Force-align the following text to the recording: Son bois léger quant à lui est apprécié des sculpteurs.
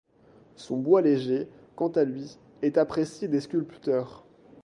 Son 0.55 0.77
bois 0.79 1.03
léger 1.03 1.47
quant 1.75 1.89
à 1.89 2.05
lui 2.05 2.39
est 2.63 2.79
apprécié 2.79 3.27
des 3.27 3.39
sculpteurs. 3.39 4.25